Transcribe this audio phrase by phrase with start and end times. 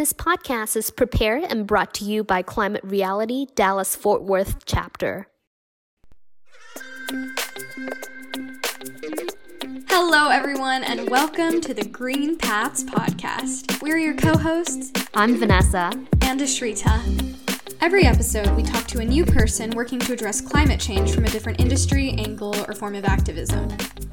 [0.00, 5.28] This podcast is prepared and brought to you by Climate Reality Dallas Fort Worth chapter.
[9.90, 13.82] Hello, everyone, and welcome to the Green Paths Podcast.
[13.82, 14.90] We're your co hosts.
[15.12, 15.90] I'm Vanessa.
[16.22, 17.36] And Ashrita.
[17.82, 21.28] Every episode, we talk to a new person working to address climate change from a
[21.28, 23.68] different industry, angle, or form of activism.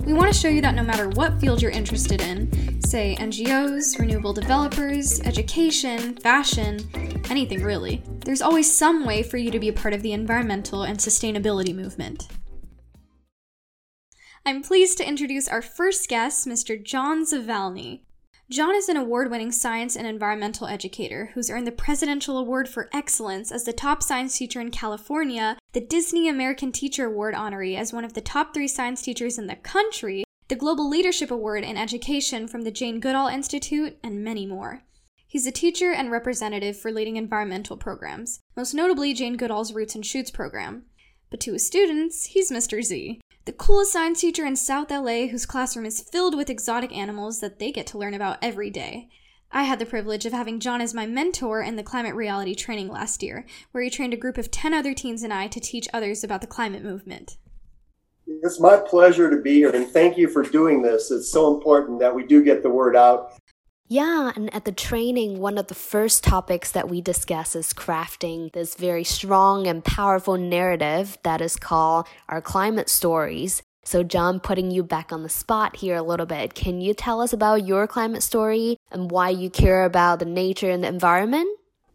[0.07, 3.99] We want to show you that no matter what field you're interested in, say NGOs,
[3.99, 6.79] renewable developers, education, fashion,
[7.29, 10.83] anything really, there's always some way for you to be a part of the environmental
[10.83, 12.29] and sustainability movement.
[14.46, 16.82] I'm pleased to introduce our first guest, Mr.
[16.82, 18.04] John Zavalney.
[18.50, 22.89] John is an award winning science and environmental educator who's earned the Presidential Award for
[22.93, 27.91] Excellence as the top science teacher in California, the Disney American Teacher Award honoree as
[27.91, 31.75] one of the top three science teachers in the country, the Global Leadership Award in
[31.75, 34.83] Education from the Jane Goodall Institute, and many more.
[35.27, 40.05] He's a teacher and representative for leading environmental programs, most notably Jane Goodall's Roots and
[40.05, 40.86] Shoots program.
[41.30, 42.81] But to his students, he's Mr.
[42.81, 47.39] Z, the coolest science teacher in South LA whose classroom is filled with exotic animals
[47.39, 49.07] that they get to learn about every day.
[49.53, 52.89] I had the privilege of having John as my mentor in the climate reality training
[52.89, 55.87] last year, where he trained a group of 10 other teens and I to teach
[55.93, 57.37] others about the climate movement.
[58.27, 61.09] It's my pleasure to be here, and thank you for doing this.
[61.09, 63.31] It's so important that we do get the word out
[63.89, 68.52] yeah, and at the training, one of the first topics that we discuss is crafting
[68.52, 73.63] this very strong and powerful narrative that is called our climate stories.
[73.85, 77.21] So, John, putting you back on the spot here a little bit, can you tell
[77.21, 81.47] us about your climate story and why you care about the nature and the environment?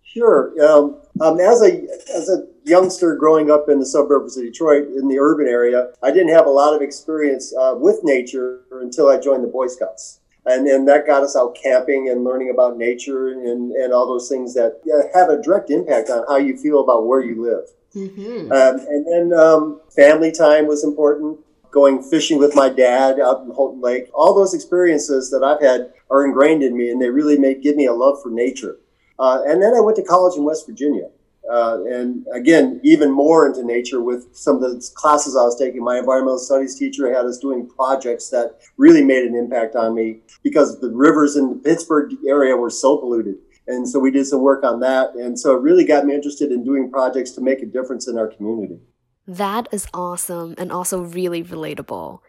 [0.02, 0.54] Sure.
[0.64, 5.08] Um, um, as a as a youngster growing up in the suburbs of Detroit, in
[5.08, 9.18] the urban area, I didn't have a lot of experience uh, with nature until I
[9.18, 13.28] joined the Boy Scouts and then that got us out camping and learning about nature
[13.28, 14.80] and, and all those things that
[15.14, 17.68] have a direct impact on how you feel about where you live.
[17.94, 18.50] Mm-hmm.
[18.50, 21.38] Um, and then um, family time was important.
[21.70, 25.90] Going fishing with my dad out in Houghton Lake, all those experiences that I've had
[26.10, 28.76] are ingrained in me, and they really make give me a love for nature.
[29.18, 31.08] Uh, and then I went to college in West Virginia,
[31.50, 35.82] uh, and again, even more into nature with some of the classes I was taking.
[35.82, 40.20] My environmental studies teacher had us doing projects that really made an impact on me
[40.42, 43.36] because the rivers in the Pittsburgh area were so polluted.
[43.66, 45.14] And so we did some work on that.
[45.14, 48.18] And so it really got me interested in doing projects to make a difference in
[48.18, 48.78] our community.
[49.26, 52.20] That is awesome and also really relatable.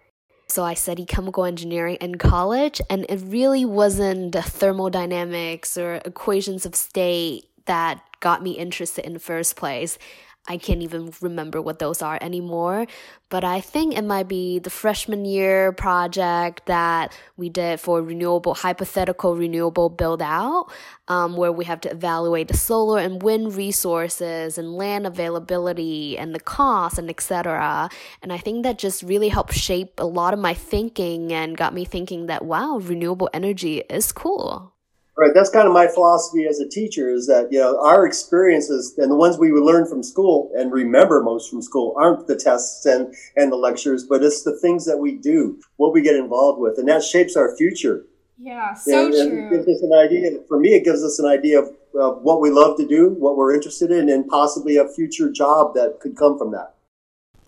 [0.47, 6.65] So I studied chemical engineering in college, and it really wasn't the thermodynamics or equations
[6.65, 9.99] of state that got me interested in the first place.
[10.45, 12.85] I can't even remember what those are anymore,
[13.29, 18.53] but I think it might be the freshman year project that we did for renewable,
[18.53, 20.69] hypothetical renewable build out,
[21.07, 26.35] um, where we have to evaluate the solar and wind resources and land availability and
[26.35, 27.89] the cost and etc.
[28.21, 31.73] And I think that just really helped shape a lot of my thinking and got
[31.73, 34.72] me thinking that wow, renewable energy is cool.
[35.15, 35.31] Right.
[35.31, 39.11] That's kind of my philosophy as a teacher is that, you know, our experiences and
[39.11, 42.83] the ones we would learn from school and remember most from school aren't the tests
[42.87, 46.59] and, and the lectures, but it's the things that we do, what we get involved
[46.59, 46.79] with.
[46.79, 48.07] And that shapes our future.
[48.39, 49.39] Yeah, so and, true.
[49.39, 50.39] And gives us an idea.
[50.47, 53.37] For me, it gives us an idea of, of what we love to do, what
[53.37, 56.73] we're interested in, and possibly a future job that could come from that.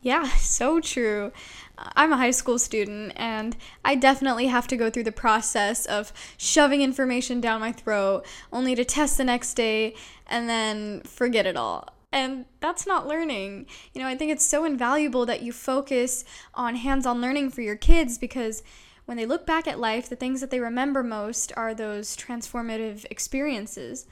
[0.02, 1.32] Yeah, so true.
[1.78, 6.13] I'm a high school student and I definitely have to go through the process of
[6.38, 9.96] shoving information down my throat only to test the next day
[10.28, 11.90] and then forget it all.
[12.12, 13.66] And that's not learning.
[13.94, 17.62] You know, I think it's so invaluable that you focus on hands on learning for
[17.62, 18.64] your kids because
[19.06, 23.06] when they look back at life, the things that they remember most are those transformative
[23.12, 24.08] experiences.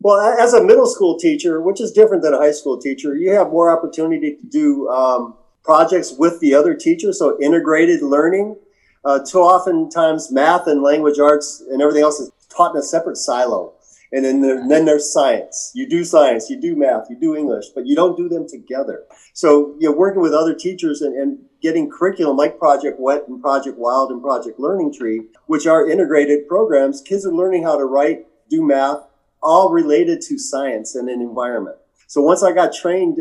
[0.00, 3.32] Well, as a middle school teacher, which is different than a high school teacher, you
[3.32, 5.36] have more opportunity to do um,
[5.66, 8.56] projects with the other teachers, so integrated learning.
[9.04, 12.82] Uh, too often times math and language arts and everything else is taught in a
[12.82, 13.72] separate silo.
[14.12, 15.72] And then, there, and then there's science.
[15.74, 19.04] You do science, you do math, you do English, but you don't do them together.
[19.32, 23.76] So you're working with other teachers and, and getting curriculum like Project Wet and Project
[23.76, 27.00] Wild and Project Learning Tree, which are integrated programs.
[27.00, 29.00] Kids are learning how to write, do math,
[29.42, 31.76] all related to science and an environment.
[32.06, 33.18] So once I got trained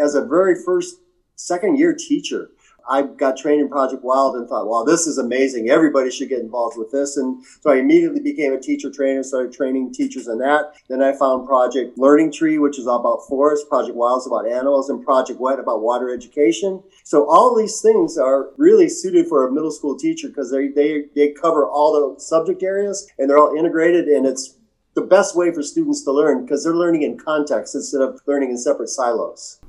[0.00, 0.96] as a very first
[1.40, 2.50] second year teacher.
[2.88, 5.70] I got trained in Project Wild and thought, wow, this is amazing.
[5.70, 7.16] Everybody should get involved with this.
[7.16, 10.74] And so I immediately became a teacher trainer, started training teachers in that.
[10.88, 14.48] Then I found Project Learning Tree, which is all about forests, Project Wild is about
[14.48, 16.82] animals and Project Wet about water education.
[17.04, 21.04] So all these things are really suited for a middle school teacher because they, they,
[21.14, 24.56] they cover all the subject areas and they're all integrated and it's
[24.94, 28.50] the best way for students to learn because they're learning in context instead of learning
[28.50, 29.59] in separate silos.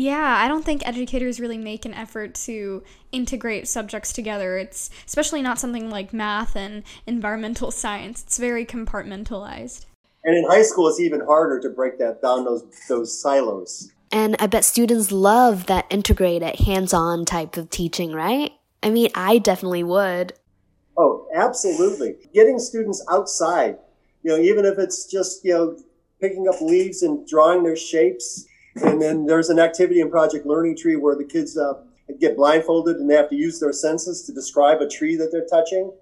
[0.00, 2.82] Yeah, I don't think educators really make an effort to
[3.12, 4.56] integrate subjects together.
[4.56, 8.22] It's especially not something like math and environmental science.
[8.22, 9.84] It's very compartmentalized.
[10.24, 13.92] And in high school, it's even harder to break that down those those silos.
[14.10, 18.52] And I bet students love that integrated, hands-on type of teaching, right?
[18.82, 20.32] I mean, I definitely would.
[20.96, 22.16] Oh, absolutely.
[22.32, 23.76] Getting students outside,
[24.22, 25.76] you know, even if it's just, you know,
[26.22, 28.46] picking up leaves and drawing their shapes.
[28.82, 31.74] And then there's an activity in Project Learning Tree where the kids uh,
[32.18, 35.46] get blindfolded and they have to use their senses to describe a tree that they're
[35.46, 35.92] touching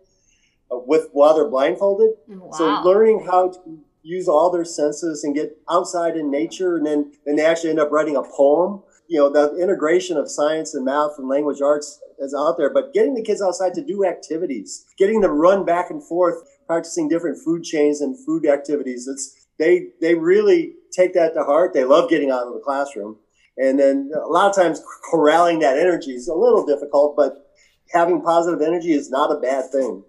[0.70, 2.10] uh, with while they're blindfolded.
[2.28, 2.50] Wow.
[2.52, 7.12] So learning how to use all their senses and get outside in nature and then,
[7.26, 8.82] then they actually end up writing a poem.
[9.08, 12.92] You know, the integration of science and math and language arts is out there, but
[12.92, 16.36] getting the kids outside to do activities, getting them run back and forth,
[16.66, 19.08] practicing different food chains and food activities.
[19.08, 21.72] It's they they really take that to heart.
[21.72, 23.16] They love getting out of the classroom.
[23.56, 24.80] And then a lot of times
[25.10, 27.50] corralling that energy is a little difficult, but
[27.90, 30.04] having positive energy is not a bad thing.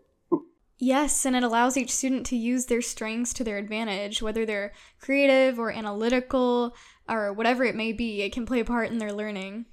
[0.81, 4.71] Yes, and it allows each student to use their strengths to their advantage, whether they're
[5.01, 6.73] creative or analytical
[7.09, 9.65] or whatever it may be, it can play a part in their learning.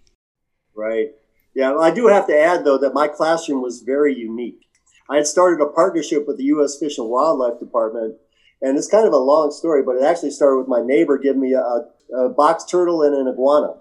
[0.75, 1.11] Right.
[1.55, 4.67] Yeah, I do have to add, though, that my classroom was very unique.
[5.09, 6.77] I had started a partnership with the U.S.
[6.79, 8.17] Fish and Wildlife Department,
[8.63, 11.41] and it's kind of a long story, but it actually started with my neighbor giving
[11.41, 13.75] me a, a box turtle and an iguana.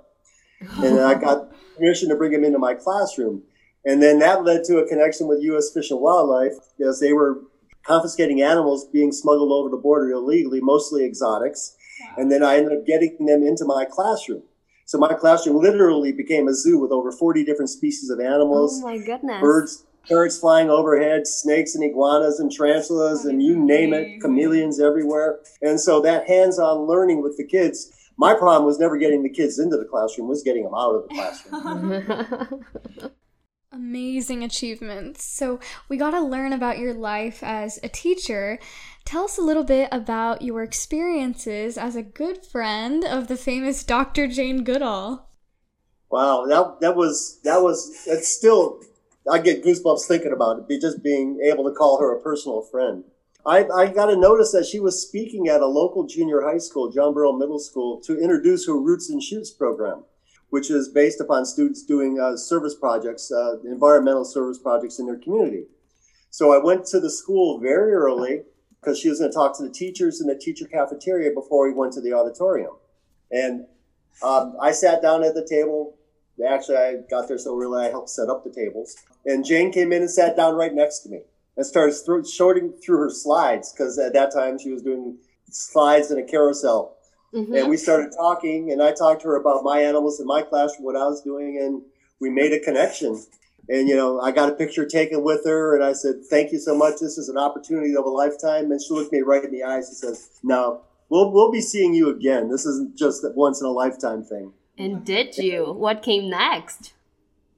[0.83, 3.43] and I got permission to bring him into my classroom.
[3.85, 5.71] And then that led to a connection with U.S.
[5.71, 7.41] Fish and Wildlife because they were
[7.85, 11.75] confiscating animals being smuggled over the border illegally, mostly exotics.
[12.17, 14.43] And then I ended up getting them into my classroom.
[14.85, 18.81] So my classroom literally became a zoo with over 40 different species of animals.
[18.83, 19.41] Oh my goodness.
[19.41, 25.39] Birds, birds flying overhead, snakes and iguanas and tarantulas and you name it, chameleons everywhere.
[25.61, 29.59] And so that hands-on learning with the kids, my problem was never getting the kids
[29.59, 33.11] into the classroom, was getting them out of the classroom.
[33.71, 35.25] Amazing achievements.
[35.25, 35.59] So,
[35.89, 38.57] we got to learn about your life as a teacher.
[39.03, 43.83] Tell us a little bit about your experiences as a good friend of the famous
[43.83, 44.27] Dr.
[44.27, 45.29] Jane Goodall.
[46.09, 48.79] Wow, that that was that was that's still
[49.29, 50.67] I get goosebumps thinking about it.
[50.67, 53.03] Be just being able to call her a personal friend.
[53.45, 56.91] I, I got a notice that she was speaking at a local junior high school,
[56.91, 60.03] John Burroughs Middle School, to introduce her Roots and Shoots program,
[60.49, 65.19] which is based upon students doing uh, service projects, uh, environmental service projects in their
[65.19, 65.65] community.
[66.31, 68.41] So I went to the school very early
[68.81, 71.73] because she was going to talk to the teachers in the teacher cafeteria before we
[71.73, 72.73] went to the auditorium.
[73.31, 73.65] And
[74.23, 75.97] um, I sat down at the table.
[76.43, 78.95] Actually, I got there so early I helped set up the tables.
[79.25, 81.21] And Jane came in and sat down right next to me
[81.55, 85.17] and started th- shorting through her slides because at that time she was doing
[85.49, 86.97] slides in a carousel.
[87.33, 87.55] Mm-hmm.
[87.55, 90.85] And we started talking, and I talked to her about my animals in my classroom,
[90.85, 91.81] what I was doing, and
[92.19, 93.21] we made a connection.
[93.67, 96.59] And, you know, I got a picture taken with her and I said, thank you
[96.59, 96.99] so much.
[97.01, 98.71] This is an opportunity of a lifetime.
[98.71, 101.93] And she looked me right in the eyes and says, no, we'll, we'll be seeing
[101.93, 102.49] you again.
[102.49, 104.53] This isn't just a once in a lifetime thing.
[104.77, 105.73] And did you?
[105.73, 106.93] What came next?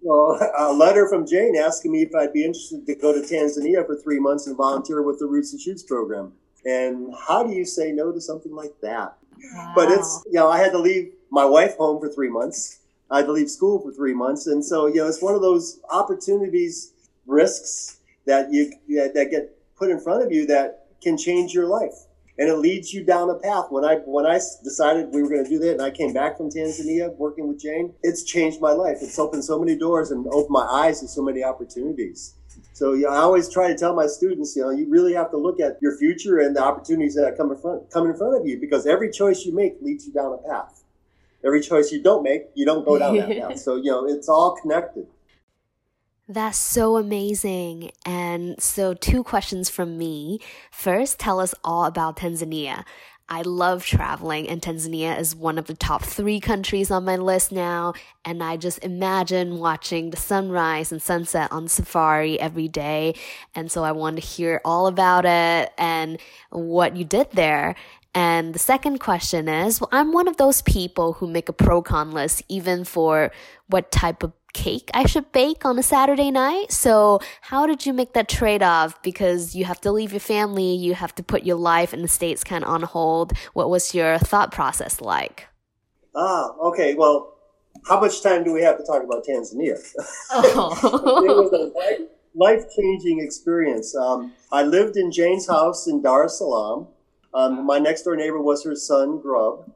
[0.01, 3.85] Well, a letter from Jane asking me if I'd be interested to go to Tanzania
[3.85, 6.33] for three months and volunteer with the Roots and Shoots program.
[6.65, 9.17] And how do you say no to something like that?
[9.53, 9.73] Wow.
[9.75, 13.17] But it's, you know, I had to leave my wife home for three months I
[13.17, 15.79] had to leave school for three months, and so you know it's one of those
[15.89, 16.93] opportunities,
[17.25, 21.67] risks that you that, that get put in front of you that can change your
[21.67, 22.06] life,
[22.39, 23.65] and it leads you down a path.
[23.69, 26.37] When I when I decided we were going to do that, and I came back
[26.37, 28.97] from Tanzania working with Jane, it's changed my life.
[29.01, 32.35] It's opened so many doors and opened my eyes to so many opportunities.
[32.73, 35.31] So you know, I always try to tell my students, you know, you really have
[35.31, 38.39] to look at your future and the opportunities that come in front come in front
[38.39, 40.83] of you because every choice you make leads you down a path
[41.47, 43.59] every choice you don't make, you don't go down that path.
[43.67, 45.07] So, you know, it's all connected.
[46.29, 47.91] That's so amazing.
[48.05, 50.39] And so, two questions from me.
[50.71, 52.83] First, tell us all about Tanzania.
[53.29, 57.51] I love traveling, and Tanzania is one of the top three countries on my list
[57.51, 57.93] now.
[58.25, 63.15] And I just imagine watching the sunrise and sunset on safari every day.
[63.55, 66.19] And so I want to hear all about it and
[66.49, 67.75] what you did there.
[68.13, 71.81] And the second question is well, I'm one of those people who make a pro
[71.81, 73.31] con list even for
[73.67, 76.71] what type of cake I should bake on a Saturday night.
[76.71, 79.01] So, how did you make that trade off?
[79.03, 82.07] Because you have to leave your family, you have to put your life in the
[82.07, 83.37] States kind of on hold.
[83.53, 85.47] What was your thought process like?
[86.15, 86.95] Ah, okay.
[86.95, 87.35] Well,
[87.87, 89.77] how much time do we have to talk about Tanzania?
[90.31, 91.21] Oh.
[91.27, 93.95] it was a life changing experience.
[93.95, 96.87] Um, I lived in Jane's house in Dar es Salaam
[97.33, 99.69] Um, my next door neighbor was her son, Grub.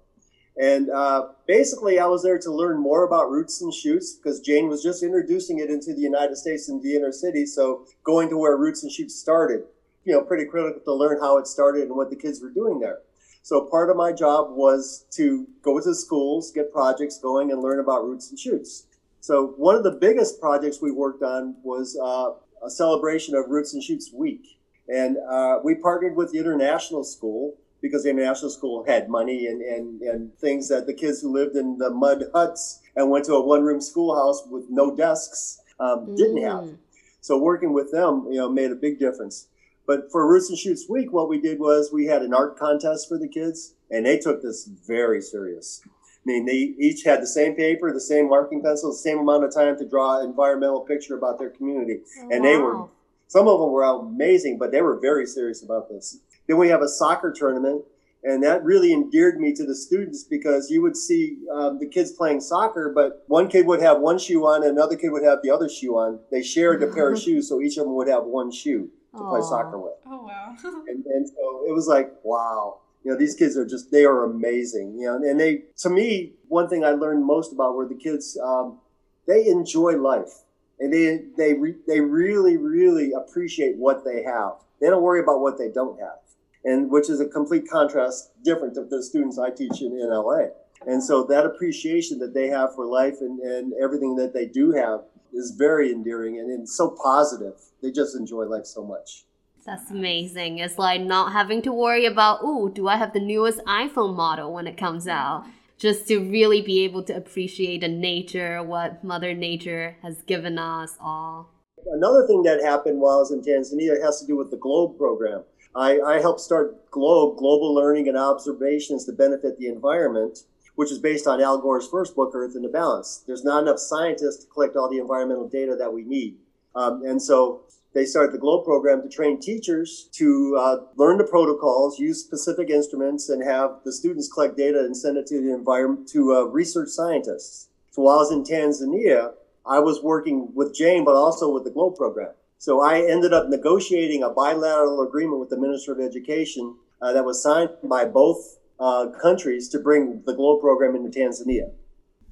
[0.59, 4.67] And uh, basically, I was there to learn more about roots and shoots because Jane
[4.67, 7.45] was just introducing it into the United States in the inner city.
[7.45, 9.63] So going to where roots and shoots started,
[10.03, 12.79] you know, pretty critical to learn how it started and what the kids were doing
[12.79, 12.99] there.
[13.43, 17.79] So part of my job was to go to schools, get projects going, and learn
[17.79, 18.85] about roots and shoots.
[19.19, 22.33] So one of the biggest projects we worked on was uh,
[22.65, 24.59] a celebration of Roots and Shoots Week.
[24.87, 29.61] And uh, we partnered with the International School because the International School had money and,
[29.61, 33.33] and, and things that the kids who lived in the mud huts and went to
[33.33, 36.47] a one room schoolhouse with no desks um, didn't mm.
[36.47, 36.77] have.
[37.21, 39.47] So working with them, you know, made a big difference.
[39.87, 43.07] But for Roots and Shoots Week, what we did was we had an art contest
[43.09, 45.81] for the kids, and they took this very serious.
[45.85, 45.89] I
[46.25, 49.53] mean, they each had the same paper, the same marking pencil, the same amount of
[49.53, 52.01] time to draw an environmental picture about their community.
[52.29, 52.87] and they were,
[53.27, 56.19] some of them were amazing, but they were very serious about this.
[56.51, 57.85] Then we have a soccer tournament,
[58.25, 62.11] and that really endeared me to the students because you would see um, the kids
[62.11, 65.39] playing soccer, but one kid would have one shoe on, and another kid would have
[65.43, 66.19] the other shoe on.
[66.29, 69.21] They shared a pair of shoes, so each of them would have one shoe to
[69.21, 69.29] Aww.
[69.29, 69.93] play soccer with.
[70.05, 70.53] Oh wow!
[70.89, 72.79] and, and so it was like, wow.
[73.05, 74.99] You know, these kids are just, they are amazing.
[74.99, 78.37] You know, and they, to me, one thing I learned most about were the kids,
[78.43, 78.77] um,
[79.25, 80.43] they enjoy life
[80.81, 84.55] and they, they, re, they really, really appreciate what they have.
[84.81, 86.20] They don't worry about what they don't have
[86.63, 90.49] and which is a complete contrast different to the students I teach in, in LA.
[90.87, 94.71] And so that appreciation that they have for life and, and everything that they do
[94.71, 95.01] have
[95.33, 97.53] is very endearing and, and so positive.
[97.81, 99.25] They just enjoy life so much.
[99.65, 100.57] That's amazing.
[100.57, 104.53] It's like not having to worry about, oh, do I have the newest iPhone model
[104.53, 105.45] when it comes out?
[105.77, 110.95] Just to really be able to appreciate the nature, what Mother Nature has given us
[110.99, 111.49] all.
[111.85, 114.97] Another thing that happened while I was in Tanzania has to do with the GLOBE
[114.97, 115.43] program.
[115.75, 120.39] I, I helped start GLOBE, Global Learning and Observations to Benefit the Environment,
[120.75, 123.23] which is based on Al Gore's first book, Earth in the Balance.
[123.25, 126.37] There's not enough scientists to collect all the environmental data that we need.
[126.75, 127.61] Um, and so
[127.93, 132.69] they started the GLOBE program to train teachers to uh, learn the protocols, use specific
[132.69, 136.41] instruments, and have the students collect data and send it to the environment to uh,
[136.43, 137.69] research scientists.
[137.91, 139.33] So while I was in Tanzania,
[139.65, 142.31] I was working with Jane, but also with the GLOBE program.
[142.61, 147.25] So I ended up negotiating a bilateral agreement with the Minister of Education uh, that
[147.25, 151.71] was signed by both uh, countries to bring the GLOBE program into Tanzania.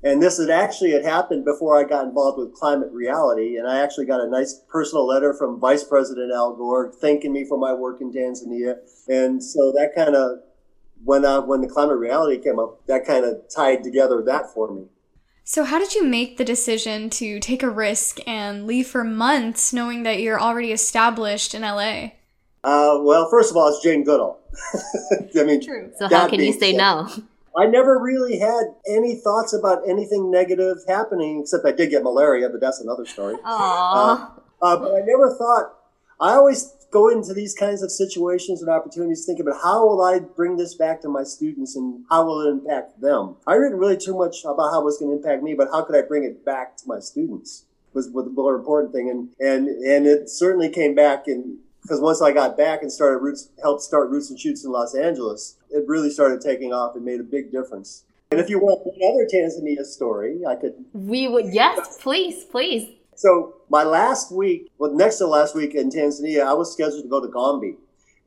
[0.04, 3.80] And this had actually had happened before I got involved with Climate Reality, and I
[3.80, 7.74] actually got a nice personal letter from Vice President Al Gore thanking me for my
[7.74, 8.76] work in Tanzania.
[9.08, 10.42] And so that kind of
[11.04, 14.72] when uh, when the Climate Reality came up, that kind of tied together that for
[14.72, 14.90] me.
[15.50, 19.74] So, how did you make the decision to take a risk and leave for months
[19.74, 22.12] knowing that you're already established in LA?
[22.64, 24.40] Uh, well, first of all, it's Jane Goodall.
[25.40, 25.92] I mean, True.
[25.98, 27.10] So, how can you say said, no?
[27.58, 32.48] I never really had any thoughts about anything negative happening, except I did get malaria,
[32.50, 33.34] but that's another story.
[33.38, 33.42] Aww.
[33.44, 34.28] Uh,
[34.62, 35.74] uh, but I never thought,
[36.20, 40.20] I always go into these kinds of situations and opportunities thinking about how will I
[40.20, 43.36] bring this back to my students and how will it impact them.
[43.46, 45.84] I didn't really too much about how it was going to impact me, but how
[45.84, 49.10] could I bring it back to my students was, was the more important thing.
[49.10, 53.20] And, and, and it certainly came back and because once I got back and started
[53.20, 57.06] roots, helped start Roots and Shoots in Los Angeles, it really started taking off and
[57.06, 58.04] made a big difference.
[58.32, 60.74] And if you want another Tanzania story, I could.
[60.94, 62.99] We would, yes, please, please.
[63.20, 67.10] So my last week, well, next to last week in Tanzania, I was scheduled to
[67.10, 67.76] go to Gombe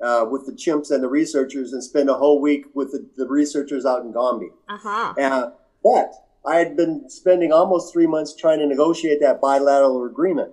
[0.02, 3.26] uh, with the chimps and the researchers and spend a whole week with the, the
[3.26, 4.50] researchers out in Gombe.
[4.68, 5.14] Uh-huh.
[5.18, 5.50] Uh,
[5.82, 6.12] but
[6.44, 10.52] I had been spending almost three months trying to negotiate that bilateral agreement.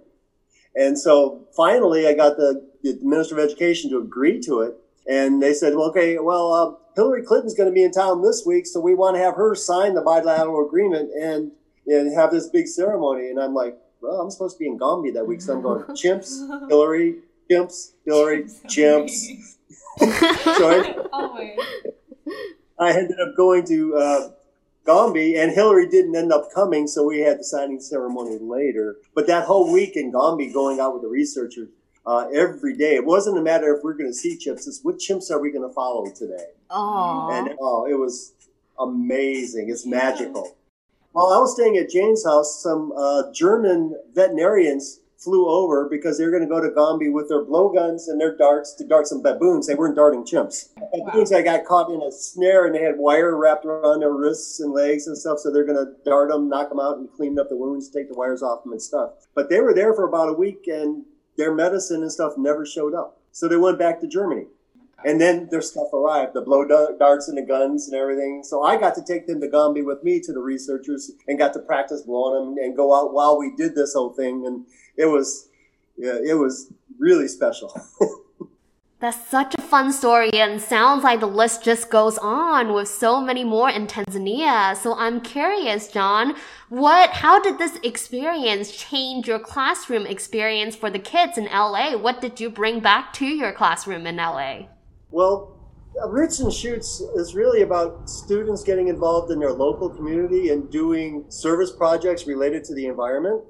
[0.73, 4.75] And so finally, I got the, the Minister of Education to agree to it.
[5.05, 8.43] And they said, well, okay, well, uh, Hillary Clinton's going to be in town this
[8.45, 11.51] week, so we want to have her sign the bilateral agreement and,
[11.87, 13.29] and have this big ceremony.
[13.29, 15.83] And I'm like, well, I'm supposed to be in Gombe that week, so I'm going
[15.89, 17.17] chimps, Hillary,
[17.49, 19.55] chimps, Hillary, chimps.
[20.57, 20.95] Sorry.
[21.13, 21.55] I,
[22.79, 24.29] I, ended up going to uh,
[24.85, 28.97] Gombe, and Hillary didn't end up coming, so we had the signing ceremony later.
[29.13, 31.69] But that whole week in Gombe, going out with the researchers
[32.05, 34.97] uh, every day, it wasn't a matter if we're going to see chimps; it's what
[34.97, 36.45] chimps are we going to follow today.
[36.69, 38.33] Oh, and oh, it was
[38.79, 39.69] amazing!
[39.69, 40.55] It's magical.
[41.11, 46.23] While I was staying at Jane's house, some uh, German veterinarians flew over because they
[46.23, 49.21] were going to go to Gombe with their blowguns and their darts to dart some
[49.21, 49.67] baboons.
[49.67, 50.69] They weren't darting chimps.
[50.77, 51.07] Wow.
[51.07, 54.59] Baboons that got caught in a snare and they had wire wrapped around their wrists
[54.59, 55.39] and legs and stuff.
[55.39, 58.07] So they're going to dart them, knock them out, and clean up the wounds, take
[58.07, 59.11] the wires off them and stuff.
[59.33, 61.05] But they were there for about a week and
[61.37, 63.19] their medicine and stuff never showed up.
[63.31, 64.45] So they went back to Germany.
[65.05, 68.43] And then their stuff arrived, the blow darts and the guns and everything.
[68.43, 71.53] So I got to take them to Gombe with me to the researchers and got
[71.53, 74.45] to practice blowing them and go out while we did this whole thing.
[74.45, 74.65] And
[74.97, 75.47] it was,
[75.97, 77.73] yeah, it was really special.
[78.99, 83.21] That's such a fun story and sounds like the list just goes on with so
[83.21, 84.75] many more in Tanzania.
[84.75, 86.35] So I'm curious, John,
[86.67, 91.95] what how did this experience change your classroom experience for the kids in LA?
[91.95, 94.63] What did you bring back to your classroom in LA?
[95.11, 95.55] Well,
[96.07, 101.25] Roots and Shoots is really about students getting involved in their local community and doing
[101.29, 103.43] service projects related to the environment.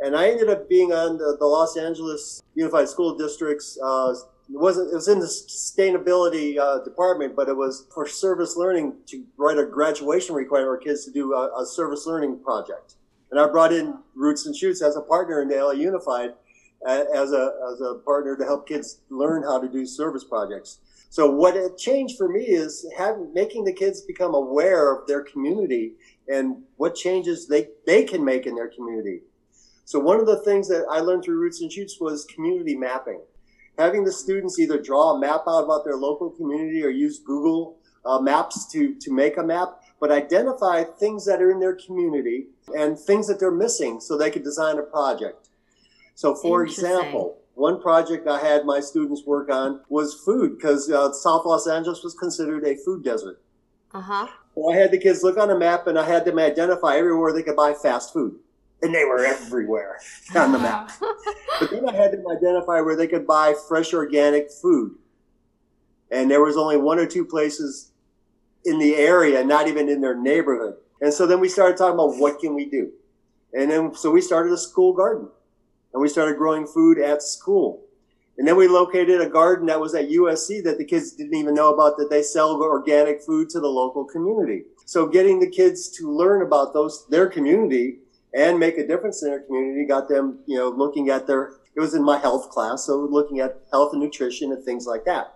[0.00, 4.14] And I ended up being on the, the Los Angeles Unified School District's uh,
[4.52, 8.94] it wasn't it was in the sustainability uh, department but it was for service learning
[9.06, 12.96] to write a graduation requirement for kids to do a, a, service learning project
[13.30, 16.34] and i brought in roots and shoots as a partner in the la unified
[16.86, 20.78] as a as a partner to help kids learn how to do service projects.
[21.10, 25.22] So what it changed for me is having making the kids become aware of their
[25.22, 25.94] community
[26.28, 29.22] and what changes they they can make in their community.
[29.84, 33.20] So one of the things that i learned through roots and shoots was community mapping.
[33.76, 37.78] Having the students either draw a map out about their local community or use Google
[38.04, 42.46] uh, Maps to, to make a map, but identify things that are in their community
[42.76, 45.49] and things that they're missing so they could design a project.
[46.20, 51.14] So, for example, one project I had my students work on was food because uh,
[51.14, 53.40] South Los Angeles was considered a food desert.
[53.94, 54.26] Uh huh.
[54.54, 57.32] Well, I had the kids look on a map and I had them identify everywhere
[57.32, 58.36] they could buy fast food
[58.82, 59.98] and they were everywhere
[60.36, 60.92] on the map.
[61.58, 64.96] but then I had them identify where they could buy fresh organic food.
[66.10, 67.92] And there was only one or two places
[68.66, 70.74] in the area, not even in their neighborhood.
[71.00, 72.92] And so then we started talking about what can we do?
[73.54, 75.30] And then, so we started a school garden
[75.92, 77.82] and we started growing food at school.
[78.38, 81.54] And then we located a garden that was at USC that the kids didn't even
[81.54, 84.64] know about that they sell organic food to the local community.
[84.86, 87.98] So getting the kids to learn about those, their community
[88.34, 89.84] and make a difference in their community.
[89.86, 93.40] Got them, you know, looking at their, it was in my health class, so looking
[93.40, 95.34] at health and nutrition and things like that.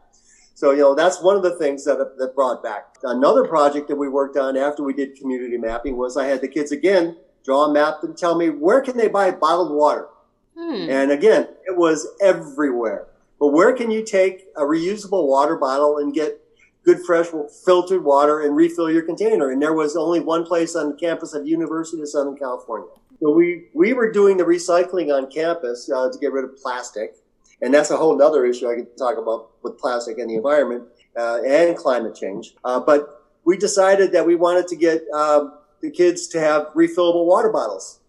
[0.54, 2.94] So, you know, that's one of the things that, that brought back.
[3.02, 6.48] Another project that we worked on after we did community mapping was I had the
[6.48, 10.08] kids again draw a map and tell me where can they buy bottled water?
[10.56, 10.88] Hmm.
[10.88, 13.08] And again, it was everywhere.
[13.40, 16.40] But where can you take a reusable water bottle and get
[16.84, 17.26] good fresh
[17.64, 19.50] filtered water and refill your container.
[19.50, 22.88] And there was only one place on campus of University of Southern California.
[23.20, 27.16] So we, we were doing the recycling on campus uh, to get rid of plastic.
[27.62, 30.84] And that's a whole other issue I could talk about with plastic and the environment
[31.16, 32.54] uh, and climate change.
[32.64, 37.24] Uh, but we decided that we wanted to get um, the kids to have refillable
[37.24, 38.00] water bottles.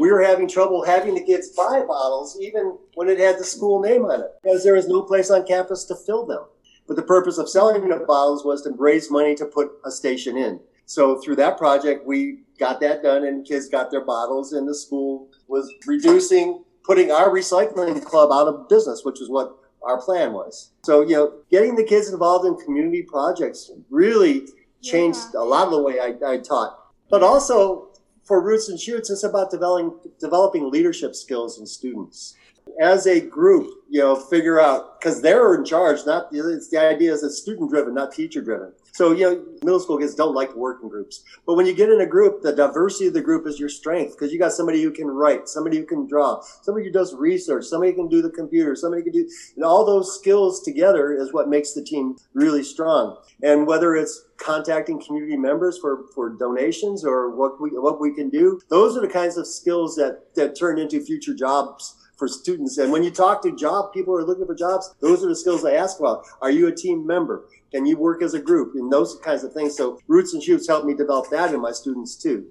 [0.00, 3.82] We were having trouble having the kids buy bottles even when it had the school
[3.82, 6.42] name on it because there was no place on campus to fill them.
[6.88, 10.38] But the purpose of selling the bottles was to raise money to put a station
[10.38, 10.58] in.
[10.86, 14.74] So through that project, we got that done and kids got their bottles and the
[14.74, 20.32] school was reducing, putting our recycling club out of business, which is what our plan
[20.32, 20.72] was.
[20.82, 24.48] So, you know, getting the kids involved in community projects really
[24.82, 25.40] changed yeah.
[25.40, 26.78] a lot of the way I, I taught.
[27.10, 27.89] But also
[28.24, 32.36] for Roots and Shoots, it's about developing, developing leadership skills in students
[32.80, 36.00] as a group, you know, figure out because they're in charge.
[36.06, 38.72] Not it's the idea is it's student driven, not teacher driven.
[38.92, 41.74] So you know, middle school kids don't like to work in groups, but when you
[41.74, 44.52] get in a group, the diversity of the group is your strength because you got
[44.52, 48.08] somebody who can write, somebody who can draw, somebody who does research, somebody who can
[48.08, 51.82] do the computer, somebody can do and all those skills together is what makes the
[51.82, 53.18] team really strong.
[53.42, 58.30] And whether it's contacting community members for, for donations or what we what we can
[58.30, 62.76] do, those are the kinds of skills that that turn into future jobs for students.
[62.78, 65.36] And when you talk to job people who are looking for jobs, those are the
[65.36, 66.26] skills they ask about.
[66.42, 67.44] Are you a team member?
[67.70, 68.74] Can you work as a group?
[68.74, 69.76] And those kinds of things.
[69.76, 72.46] So Roots and Shoots helped me develop that in my students too.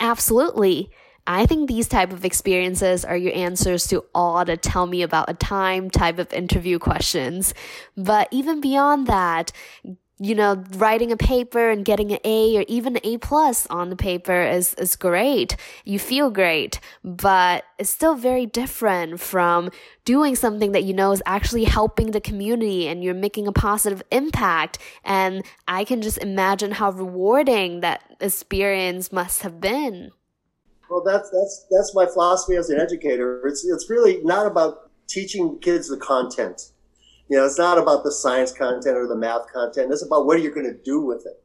[0.00, 0.90] Absolutely.
[1.26, 5.30] I think these type of experiences are your answers to all the tell me about
[5.30, 7.54] a time type of interview questions.
[7.96, 9.50] But even beyond that,
[10.20, 13.90] you know, writing a paper and getting an A or even an A plus on
[13.90, 15.56] the paper is, is great.
[15.84, 19.70] You feel great, but it's still very different from
[20.04, 24.02] doing something that you know is actually helping the community and you're making a positive
[24.12, 24.78] impact.
[25.04, 30.12] And I can just imagine how rewarding that experience must have been.
[30.88, 33.44] Well, that's, that's, that's my philosophy as an educator.
[33.48, 36.70] It's, it's really not about teaching kids the content
[37.28, 39.92] you know, it's not about the science content or the math content.
[39.92, 41.42] It's about what are you're going to do with it.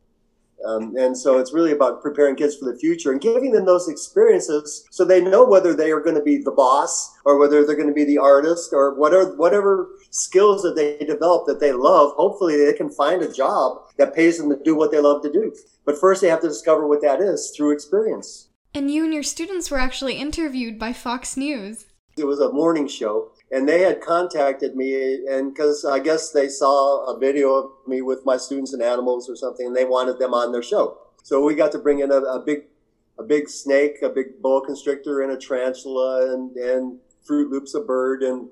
[0.66, 3.88] Um, and so it's really about preparing kids for the future and giving them those
[3.88, 7.78] experiences so they know whether they are going to be the boss or whether they're
[7.78, 12.12] going to be the artist or whatever whatever skills that they develop that they love.
[12.16, 15.32] Hopefully, they can find a job that pays them to do what they love to
[15.32, 15.56] do.
[15.86, 18.50] But first, they have to discover what that is through experience.
[18.74, 21.86] And you and your students were actually interviewed by Fox News.
[22.18, 26.48] It was a morning show, and they had contacted me, and because I guess they
[26.48, 30.20] saw a video of me with my students and animals or something, and they wanted
[30.20, 30.98] them on their show.
[31.24, 32.66] So we got to bring in a, a big,
[33.18, 37.82] a big snake, a big boa constrictor, and a tarantula, and and Fruit Loops, a
[37.82, 38.50] bird, and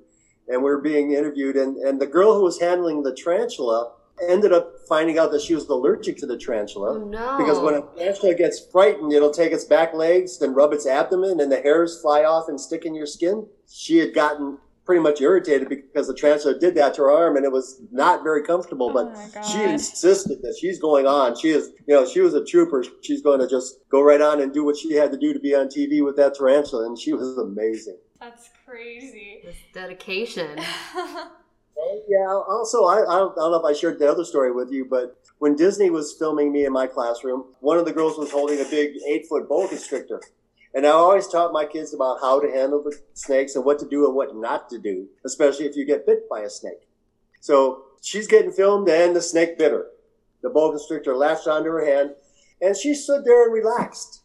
[0.48, 3.92] and we were being interviewed, and and the girl who was handling the tarantula
[4.28, 6.96] ended up finding out that she was allergic to the tarantula.
[6.96, 7.38] Oh, no.
[7.38, 11.40] Because when a tarantula gets frightened, it'll take its back legs, then rub its abdomen,
[11.40, 13.48] and the hairs fly off and stick in your skin.
[13.70, 17.46] She had gotten pretty much irritated because the tarantula did that to her arm and
[17.46, 18.90] it was not very comfortable.
[18.90, 21.38] Oh but Oh she insisted that she's going on.
[21.38, 22.86] She is, you know, she was a trooper.
[23.02, 25.40] She's going to just go right on and do what she had to do to
[25.40, 26.86] be on TV with that tarantula.
[26.86, 27.98] And she was amazing.
[28.22, 29.42] That's crazy.
[29.44, 30.58] This dedication.
[32.10, 32.26] Yeah.
[32.28, 34.86] Also, I, I, don't, I don't know if I shared the other story with you,
[34.90, 38.60] but when Disney was filming me in my classroom, one of the girls was holding
[38.60, 40.22] a big eight foot boa constrictor.
[40.78, 43.90] And I always taught my kids about how to handle the snakes and what to
[43.90, 46.88] do and what not to do, especially if you get bit by a snake.
[47.42, 49.88] So she's getting filmed and the snake bit her.
[50.44, 52.12] The boa constrictor latched onto her hand
[52.62, 54.22] and she stood there and relaxed.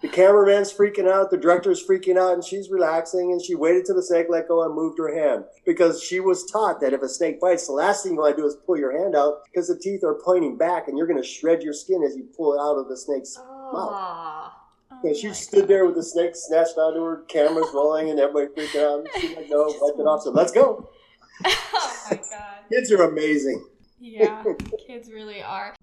[0.00, 3.32] The cameraman's freaking out, the director's freaking out, and she's relaxing.
[3.32, 6.48] And she waited till the snake let go and moved her hand because she was
[6.48, 8.78] taught that if a snake bites, the last thing you want to do is pull
[8.78, 11.72] your hand out because the teeth are pointing back and you're going to shred your
[11.72, 13.36] skin as you pull it out of the snake's
[13.72, 14.52] mouth.
[15.02, 18.82] So she stood there with the snake snatched onto her, cameras rolling, and everybody freaking
[18.82, 18.98] out.
[19.00, 20.22] And She's like, no, wipe it off.
[20.22, 20.88] So let's go.
[21.44, 22.22] oh my god.
[22.70, 23.64] Kids are amazing.
[24.00, 24.44] Yeah,
[24.86, 25.74] kids really are.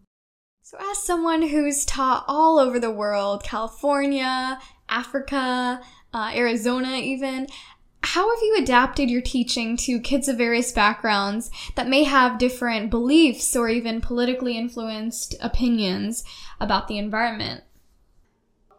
[0.61, 5.81] So, as someone who's taught all over the world California, Africa,
[6.13, 7.47] uh, Arizona, even
[8.03, 12.89] how have you adapted your teaching to kids of various backgrounds that may have different
[12.89, 16.23] beliefs or even politically influenced opinions
[16.59, 17.63] about the environment?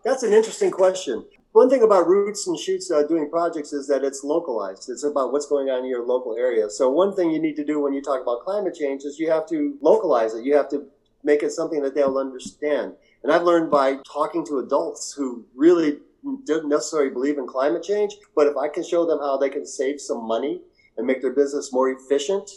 [0.06, 1.24] That's an interesting question.
[1.50, 4.88] One thing about Roots and Shoots uh, doing projects is that it's localized.
[4.88, 6.70] It's about what's going on in your local area.
[6.70, 9.28] So one thing you need to do when you talk about climate change is you
[9.32, 10.44] have to localize it.
[10.44, 10.86] You have to
[11.24, 12.92] make it something that they'll understand.
[13.24, 15.98] And I've learned by talking to adults who really
[16.44, 19.66] don't necessarily believe in climate change, but if I can show them how they can
[19.66, 20.60] save some money
[20.96, 22.48] and make their business more efficient,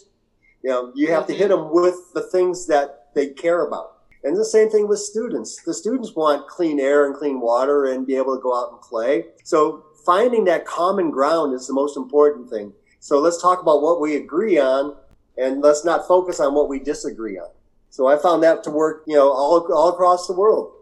[0.63, 3.98] you know, you have to hit them with the things that they care about.
[4.23, 5.63] And the same thing with students.
[5.63, 8.81] The students want clean air and clean water and be able to go out and
[8.81, 9.25] play.
[9.43, 12.73] So finding that common ground is the most important thing.
[12.99, 14.95] So let's talk about what we agree on
[15.37, 17.49] and let's not focus on what we disagree on.
[17.89, 20.73] So I found that to work, you know, all, all across the world.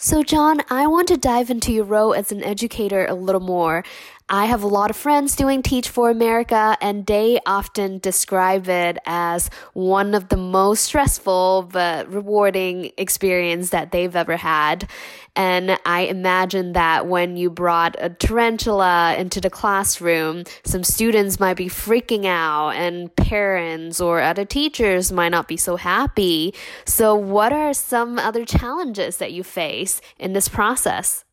[0.00, 3.84] So, John, I want to dive into your role as an educator a little more.
[4.30, 8.98] I have a lot of friends doing Teach for America, and they often describe it
[9.06, 14.86] as one of the most stressful but rewarding experience that they've ever had.
[15.34, 21.56] And I imagine that when you brought a tarantula into the classroom, some students might
[21.56, 26.52] be freaking out, and parents or other teachers might not be so happy.
[26.84, 31.24] So, what are some other challenges that you face in this process?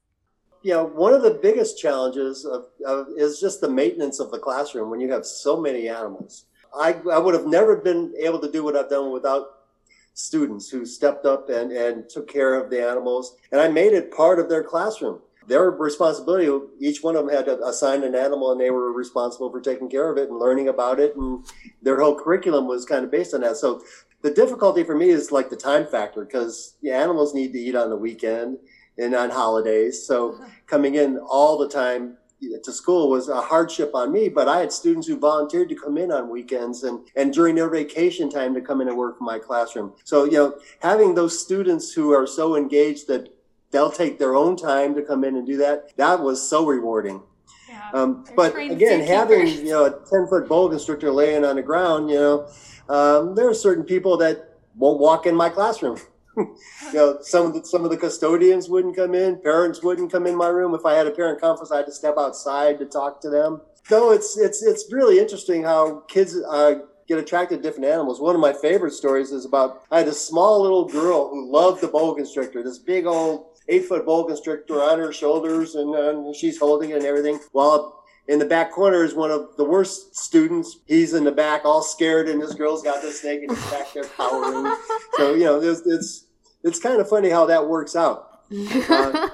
[0.65, 4.39] You know, one of the biggest challenges of, of, is just the maintenance of the
[4.39, 6.45] classroom when you have so many animals.
[6.75, 9.45] I, I would have never been able to do what I've done without
[10.15, 13.38] students who stepped up and, and took care of the animals.
[13.51, 15.19] And I made it part of their classroom.
[15.47, 16.49] Their responsibility,
[16.80, 20.12] each one of them had assigned an animal and they were responsible for taking care
[20.12, 21.15] of it and learning about it.
[21.15, 21.45] And
[21.84, 23.58] their whole curriculum was kind of based on that.
[23.58, 23.84] So
[24.23, 27.75] the difficulty for me is like the time factor because the animals need to eat
[27.75, 28.58] on the weekend
[28.97, 30.05] and on holidays.
[30.05, 32.17] So coming in all the time
[32.63, 35.97] to school was a hardship on me, but I had students who volunteered to come
[35.97, 39.25] in on weekends and, and during their vacation time to come in and work in
[39.25, 39.93] my classroom.
[40.03, 43.29] So, you know, having those students who are so engaged that
[43.71, 47.21] they'll take their own time to come in and do that, that was so rewarding.
[47.67, 51.63] Yeah, Um, but again, having, you know, a 10 foot boa constrictor laying on the
[51.63, 52.47] ground, you know,
[52.89, 55.97] um, there are certain people that won't walk in my classroom.
[56.38, 60.28] you know, some of the some of the custodians wouldn't come in, parents wouldn't come
[60.28, 60.76] in my room.
[60.76, 63.62] If I had a parent conference, I had to step outside to talk to them.
[63.88, 66.76] So it's it's it's really interesting how kids uh,
[67.08, 68.19] get attracted to different animals.
[68.19, 71.82] One of my favorite stories is about I had a small little girl who loved
[71.82, 76.36] the boa constrictor, this big old eight foot boa constrictor on her shoulders, and, and
[76.36, 77.39] she's holding it and everything.
[77.52, 77.94] While
[78.27, 80.79] in the back corner is one of the worst students.
[80.85, 83.93] He's in the back, all scared, and this girl's got the snake in his back
[83.93, 84.75] there cowering.
[85.17, 86.25] So you know, it's, it's
[86.63, 88.31] it's kind of funny how that works out.
[88.89, 89.29] Uh,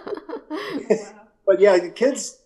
[1.46, 2.40] but yeah, the kids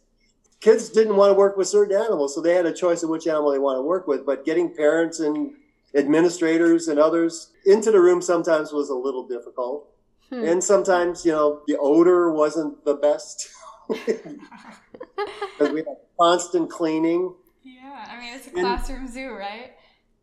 [0.59, 3.27] kids didn't want to work with certain animals, so they had a choice of which
[3.27, 4.25] animal they want to work with.
[4.25, 5.53] But getting parents and
[5.95, 9.87] administrators and others into the room sometimes was a little difficult.
[10.29, 10.43] Hmm.
[10.43, 13.49] And sometimes, you know, the odor wasn't the best.
[15.57, 17.33] Because we had constant cleaning.
[17.63, 19.71] Yeah, I mean, it's a classroom and, zoo, right?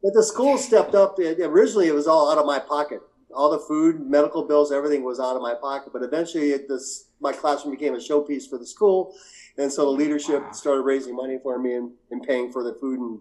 [0.03, 1.18] But the school stepped up.
[1.18, 3.01] It, originally, it was all out of my pocket.
[3.35, 5.92] All the food, medical bills, everything was out of my pocket.
[5.92, 9.14] But eventually, it, this my classroom became a showpiece for the school,
[9.57, 10.53] and so the leadership wow.
[10.53, 13.20] started raising money for me and, and paying for the food and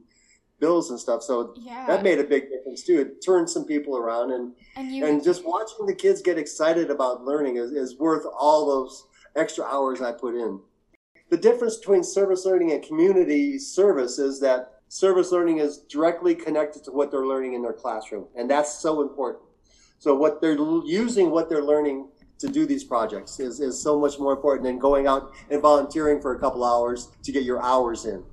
[0.59, 1.23] bills and stuff.
[1.23, 1.85] So yeah.
[1.87, 2.99] that made a big difference too.
[2.99, 6.89] It turned some people around, and and, you, and just watching the kids get excited
[6.89, 10.59] about learning is, is worth all those extra hours I put in.
[11.29, 16.83] The difference between service learning and community service is that service learning is directly connected
[16.83, 19.43] to what they're learning in their classroom, and that's so important.
[19.99, 24.19] So what they're using, what they're learning to do these projects is, is so much
[24.19, 28.05] more important than going out and volunteering for a couple hours to get your hours
[28.05, 28.23] in.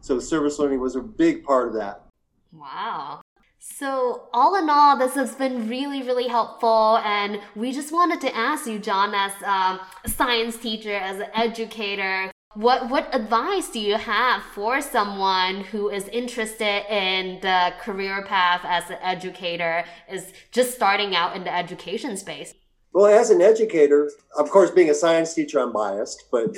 [0.00, 2.04] So service learning was a big part of that.
[2.52, 3.20] Wow.
[3.58, 6.98] So, all in all, this has been really, really helpful.
[6.98, 12.30] And we just wanted to ask you, John, as a science teacher, as an educator,
[12.54, 18.62] what, what advice do you have for someone who is interested in the career path
[18.64, 22.54] as an educator, is just starting out in the education space?
[22.92, 26.56] Well, as an educator, of course, being a science teacher, I'm biased, but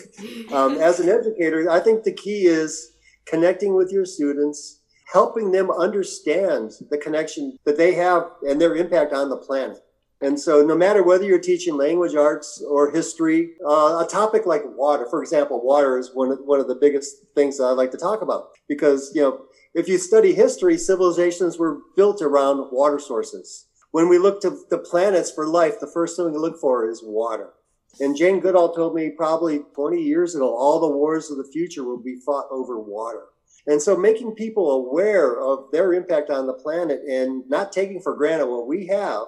[0.52, 2.92] um, as an educator, I think the key is
[3.26, 4.79] connecting with your students,
[5.12, 9.79] helping them understand the connection that they have and their impact on the planet.
[10.23, 14.62] And so, no matter whether you're teaching language arts or history, uh, a topic like
[14.66, 17.96] water, for example, water is one of, one of the biggest things I like to
[17.96, 19.40] talk about because, you know,
[19.73, 23.66] if you study history, civilizations were built around water sources.
[23.92, 27.03] When we look to the planets for life, the first thing we look for is
[27.03, 27.55] water.
[27.99, 31.83] And Jane Goodall told me probably 20 years ago, all the wars of the future
[31.83, 33.25] will be fought over water.
[33.66, 38.16] And so making people aware of their impact on the planet and not taking for
[38.16, 39.27] granted what we have,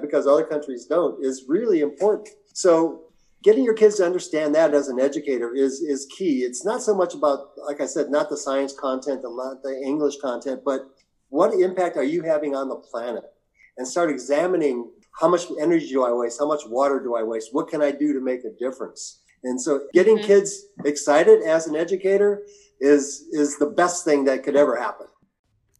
[0.00, 2.28] because other countries don't, is really important.
[2.52, 3.04] So
[3.42, 6.40] getting your kids to understand that as an educator is, is key.
[6.40, 10.16] It's not so much about, like I said, not the science content, the, the English
[10.20, 10.82] content, but
[11.28, 13.24] what impact are you having on the planet?
[13.76, 14.90] and start examining
[15.20, 16.38] how much energy do I waste?
[16.38, 17.50] How much water do I waste?
[17.52, 19.20] What can I do to make a difference?
[19.44, 20.26] And so getting mm-hmm.
[20.26, 22.42] kids excited as an educator
[22.80, 25.06] is is the best thing that could ever happen.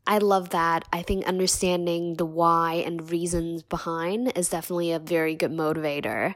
[0.06, 0.84] I love that.
[0.92, 6.34] I think understanding the why and reasons behind is definitely a very good motivator.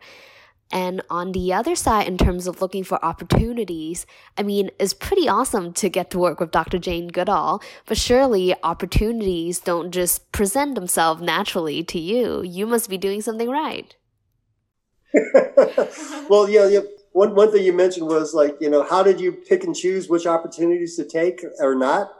[0.72, 4.06] And on the other side, in terms of looking for opportunities,
[4.38, 6.78] I mean, it's pretty awesome to get to work with Dr.
[6.78, 12.42] Jane Goodall, but surely opportunities don't just present themselves naturally to you.
[12.42, 13.96] You must be doing something right.
[16.28, 16.80] well, yeah, yeah.
[17.12, 20.08] One, one thing you mentioned was like, you know, how did you pick and choose
[20.08, 22.12] which opportunities to take or not?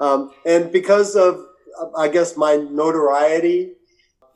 [0.00, 1.44] Um, and because of,
[1.96, 3.72] I guess, my notoriety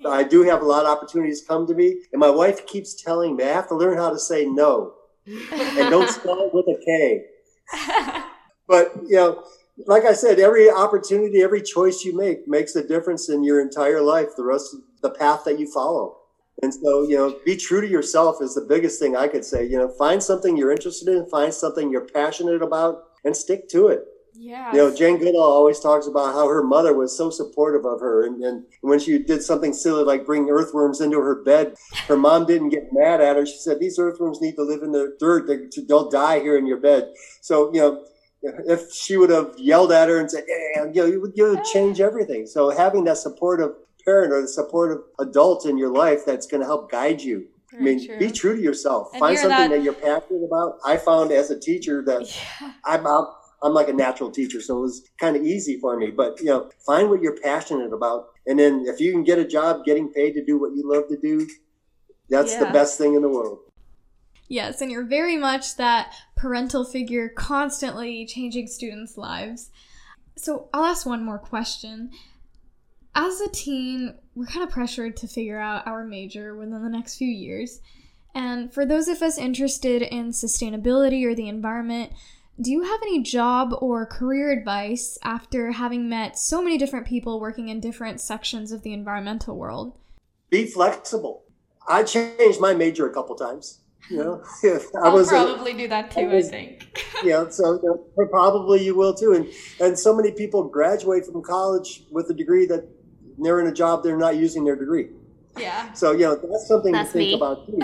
[0.04, 3.36] I do have a lot of opportunities come to me, and my wife keeps telling
[3.36, 4.94] me I have to learn how to say no,
[5.26, 7.24] and don't spell it with a K.
[8.68, 9.44] but you know,
[9.86, 14.00] like I said, every opportunity, every choice you make makes a difference in your entire
[14.00, 14.28] life.
[14.36, 16.15] The rest of the path that you follow.
[16.62, 19.64] And so, you know, be true to yourself is the biggest thing I could say.
[19.64, 23.88] You know, find something you're interested in, find something you're passionate about, and stick to
[23.88, 24.04] it.
[24.38, 24.70] Yeah.
[24.72, 28.26] You know, Jane Goodall always talks about how her mother was so supportive of her.
[28.26, 31.74] And, and when she did something silly like bring earthworms into her bed,
[32.06, 33.46] her mom didn't get mad at her.
[33.46, 35.46] She said, These earthworms need to live in the dirt.
[35.46, 37.12] They, they'll die here in your bed.
[37.40, 38.04] So, you know,
[38.42, 41.60] if she would have yelled at her and said, you know, you would, you would
[41.60, 41.72] oh.
[41.72, 42.46] change everything.
[42.46, 43.70] So having that supportive
[44.06, 47.48] parent or the supportive adult in your life that's going to help guide you.
[47.72, 48.18] Very I mean, true.
[48.18, 49.08] be true to yourself.
[49.12, 49.70] And Find something that...
[49.70, 49.82] that...
[49.82, 50.78] you're passionate about.
[50.84, 52.72] I found as a teacher that yeah.
[52.84, 56.10] I'm out I'm like a natural teacher, so it was kind of easy for me.
[56.10, 59.46] But you know, find what you're passionate about, and then if you can get a
[59.46, 61.48] job getting paid to do what you love to do,
[62.28, 62.64] that's yeah.
[62.64, 63.58] the best thing in the world.
[64.48, 69.70] Yes, and you're very much that parental figure, constantly changing students' lives.
[70.36, 72.10] So I'll ask one more question.
[73.18, 77.16] As a teen, we're kind of pressured to figure out our major within the next
[77.16, 77.80] few years.
[78.34, 82.12] And for those of us interested in sustainability or the environment,
[82.60, 87.40] do you have any job or career advice after having met so many different people
[87.40, 89.98] working in different sections of the environmental world?
[90.50, 91.44] Be flexible.
[91.88, 93.80] I changed my major a couple times.
[94.10, 94.42] You know,
[95.02, 96.20] I will probably a, do that too.
[96.20, 97.04] I, was, I think.
[97.24, 97.80] yeah, so
[98.18, 99.32] uh, probably you will too.
[99.32, 99.48] And
[99.80, 102.86] and so many people graduate from college with a degree that
[103.38, 105.08] they're in a job they're not using their degree.
[105.58, 105.92] Yeah.
[105.92, 107.34] So, you know, that's something That's to think me.
[107.34, 107.78] about too.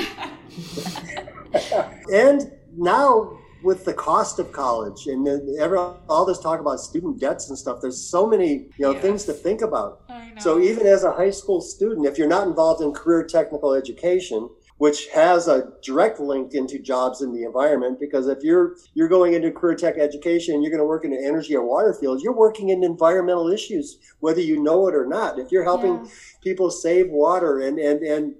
[2.12, 7.20] and now with the cost of college and the- every, all this talk about student
[7.20, 10.02] debts and stuff, there's so many, you know, things to think about.
[10.08, 10.40] I know.
[10.40, 14.50] So even as a high school student, if you're not involved in career technical education,
[14.82, 19.32] which has a direct link into jobs in the environment, because if you're you're going
[19.32, 22.36] into career tech education, you're going to work in the energy or water fields, you're
[22.46, 25.38] working in environmental issues, whether you know it or not.
[25.38, 26.10] If you're helping Yeah.
[26.42, 28.34] people save water and and and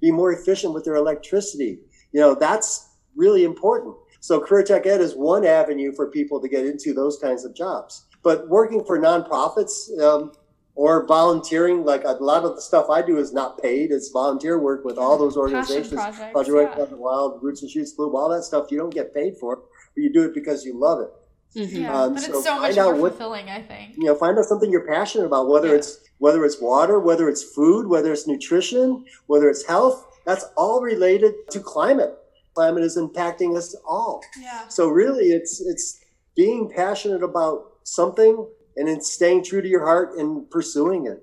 [0.00, 1.72] be more efficient with their electricity,
[2.12, 2.70] you know that's
[3.14, 3.94] really important.
[4.20, 7.54] So career tech ed is one avenue for people to get into those kinds of
[7.54, 8.06] jobs.
[8.22, 10.32] But working for nonprofits um,
[10.74, 13.90] or volunteering, like a lot of the stuff I do is not paid.
[13.90, 15.92] It's volunteer work with all those organizations.
[15.92, 16.74] projects, Project yeah.
[16.74, 20.00] Crescent Wild, Roots and Shoots Bloom, all that stuff you don't get paid for, but
[20.02, 21.10] you do it because you love it.
[21.54, 21.82] Mhm.
[21.82, 23.96] Yeah, Um, but so it's so much more what- fulfilling, I think.
[23.98, 25.74] You know, find out something you're passionate about, whether Yeah.
[25.74, 30.06] it's whether it's water, whether it's food, whether it's nutrition, whether it's health.
[30.24, 32.16] That's all related to climate.
[32.54, 34.22] Climate is impacting us all.
[34.40, 34.68] Yeah.
[34.68, 35.98] So really, it's it's
[36.34, 41.22] being passionate about something and then staying true to your heart and pursuing it.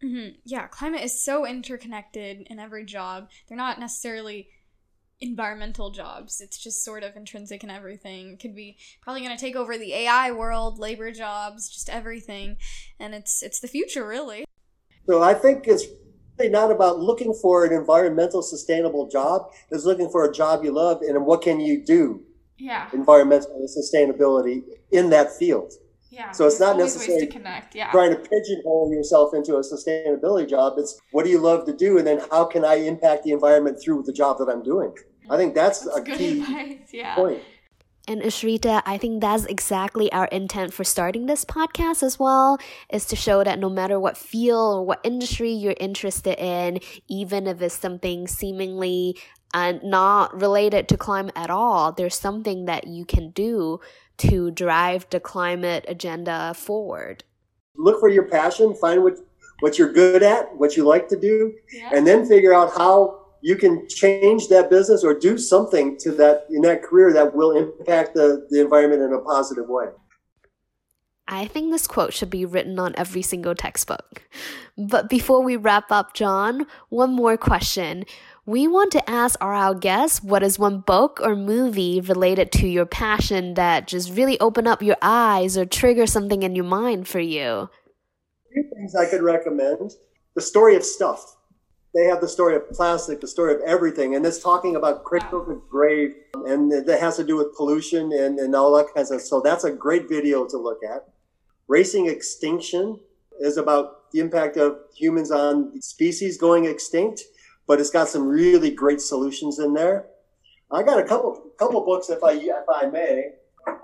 [0.00, 3.28] hmm Yeah, climate is so interconnected in every job.
[3.48, 4.48] They're not necessarily
[5.20, 6.40] environmental jobs.
[6.40, 8.34] It's just sort of intrinsic in everything.
[8.34, 12.58] It could be probably going to take over the AI world, labor jobs, just everything.
[13.00, 14.44] And it's it's the future, really.
[15.08, 15.84] So I think it's
[16.38, 19.50] really not about looking for an environmental sustainable job.
[19.70, 22.22] It's looking for a job you love and what can you do
[22.58, 22.90] Yeah.
[22.92, 25.72] environmental sustainability in that field.
[26.16, 26.32] Yeah.
[26.32, 27.74] So it's not necessarily ways to connect.
[27.74, 27.90] Yeah.
[27.90, 30.78] Trying to pigeonhole yourself into a sustainability job.
[30.78, 33.78] It's what do you love to do and then how can I impact the environment
[33.82, 34.94] through the job that I'm doing?
[35.28, 36.88] I think that's, That's a good key advice.
[36.90, 37.14] Yeah.
[37.16, 37.42] point.
[38.08, 42.56] And Ashrita, I think that's exactly our intent for starting this podcast as well,
[42.88, 47.48] is to show that no matter what field or what industry you're interested in, even
[47.48, 49.18] if it's something seemingly
[49.54, 53.80] uh, not related to climate at all, there's something that you can do
[54.18, 57.24] to drive the climate agenda forward.
[57.76, 59.18] Look for your passion, find what
[59.60, 61.90] what you're good at, what you like to do, Yeah.
[61.94, 66.46] and then figure out how you can change that business or do something to that
[66.50, 69.86] in that career that will impact the, the environment in a positive way.
[71.28, 74.22] I think this quote should be written on every single textbook.
[74.78, 78.04] But before we wrap up, John, one more question.
[78.46, 82.86] We want to ask our, guests what is one book or movie related to your
[82.86, 87.20] passion that just really open up your eyes or trigger something in your mind for
[87.20, 87.68] you?
[88.56, 89.92] few things I could recommend.
[90.34, 91.36] The story of stuff.
[91.94, 95.62] They have the story of plastic, the story of everything, and it's talking about to
[95.70, 96.14] grave,
[96.46, 99.22] and that has to do with pollution and, and all that kinds of.
[99.22, 101.06] So that's a great video to look at.
[101.68, 103.00] Racing Extinction
[103.40, 107.22] is about the impact of humans on species going extinct,
[107.66, 110.06] but it's got some really great solutions in there.
[110.70, 113.30] I got a couple couple books, if I if I may.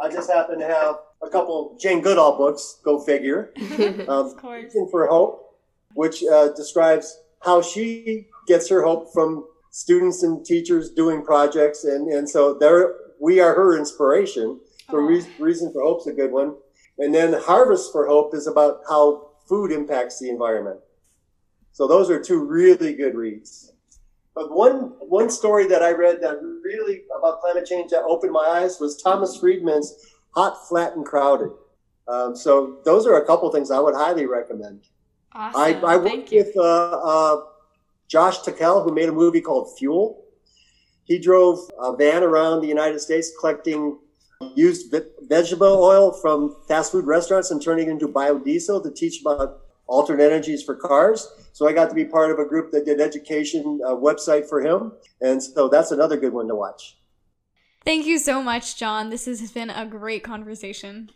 [0.00, 2.80] I just happen to have a couple Jane Goodall books.
[2.84, 3.52] Go figure.
[4.08, 4.64] Um, of course.
[4.64, 5.56] Reason for Hope,
[5.94, 12.08] which uh, describes how she gets her hope from students and teachers doing projects, and
[12.12, 14.60] and so there we are her inspiration.
[14.90, 15.06] So Aw.
[15.06, 16.54] Reas- Reason for Hope's a good one,
[16.98, 20.80] and then Harvest for Hope is about how food impacts the environment.
[21.72, 23.71] So those are two really good reads.
[24.34, 28.40] But one one story that I read that really about climate change that opened my
[28.40, 29.94] eyes was Thomas Friedman's
[30.30, 31.50] Hot, Flat, and Crowded.
[32.08, 34.88] Um, so those are a couple things I would highly recommend.
[35.34, 35.84] Awesome.
[35.84, 37.42] I, I worked with uh, uh,
[38.08, 40.24] Josh Tickell, who made a movie called Fuel.
[41.04, 43.98] He drove a van around the United States collecting
[44.54, 49.60] used vegetable oil from fast food restaurants and turning it into biodiesel to teach about
[49.92, 51.28] alternate energies for cars.
[51.52, 54.60] So I got to be part of a group that did education uh, website for
[54.60, 56.96] him, and so that's another good one to watch.
[57.84, 59.10] Thank you so much, John.
[59.10, 61.10] This has been a great conversation.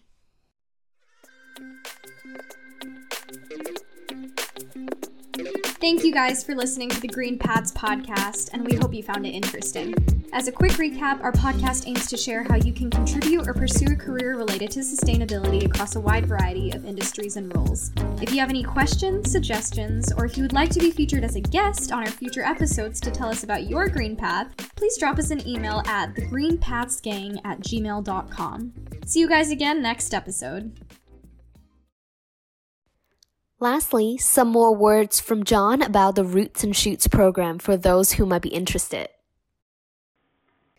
[5.78, 9.26] Thank you guys for listening to the Green Paths podcast, and we hope you found
[9.26, 9.94] it interesting.
[10.32, 13.92] As a quick recap, our podcast aims to share how you can contribute or pursue
[13.92, 17.92] a career related to sustainability across a wide variety of industries and roles.
[18.22, 21.36] If you have any questions, suggestions, or if you would like to be featured as
[21.36, 25.18] a guest on our future episodes to tell us about your green path, please drop
[25.18, 28.72] us an email at thegreenpathsgang at gmail.com.
[29.04, 30.85] See you guys again next episode.
[33.58, 38.26] Lastly, some more words from John about the Roots and Shoots program for those who
[38.26, 39.08] might be interested.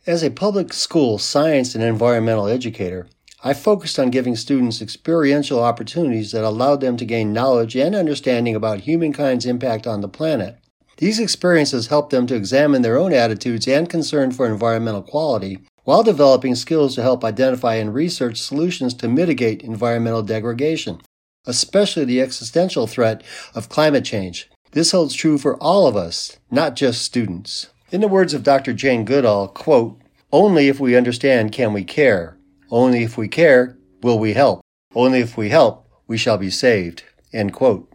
[0.05, 3.07] As a public school science and environmental educator,
[3.43, 8.55] I focused on giving students experiential opportunities that allowed them to gain knowledge and understanding
[8.55, 10.59] about humankind's impact on the planet.
[10.97, 16.03] These experiences help them to examine their own attitudes and concern for environmental quality while
[16.03, 21.01] developing skills to help identify and research solutions to mitigate environmental degradation,
[21.47, 23.23] especially the existential threat
[23.55, 24.49] of climate change.
[24.71, 27.67] This holds true for all of us, not just students.
[27.89, 28.73] In the words of Dr.
[28.73, 29.99] Jane Goodall, quote,
[30.31, 32.37] only if we understand can we care.
[32.69, 34.61] Only if we care will we help.
[34.93, 37.03] Only if we help we shall be saved.
[37.31, 37.89] End quote.